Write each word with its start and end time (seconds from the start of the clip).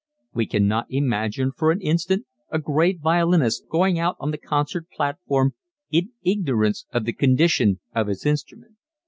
We 0.33 0.47
cannot 0.47 0.87
imagine 0.89 1.51
for 1.55 1.69
an 1.69 1.79
instant 1.79 2.25
a 2.49 2.57
great 2.57 3.01
violinist 3.01 3.67
going 3.69 3.99
out 3.99 4.15
on 4.19 4.31
the 4.31 4.39
concert 4.39 4.89
platform 4.89 5.53
in 5.91 6.13
ignorance 6.23 6.87
of 6.91 7.05
the 7.05 7.13
condition 7.13 7.81
of 7.93 8.07
his 8.07 8.25
instrument. 8.25 8.77